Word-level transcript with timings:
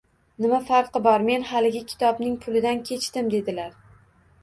Nima 0.45 0.59
farqi 0.69 1.01
bor?! 1.09 1.27
Men 1.27 1.45
xaligi 1.51 1.83
kitobning 1.93 2.35
pulidan 2.47 2.85
kechdim– 2.91 3.31
dedilar. 3.39 3.81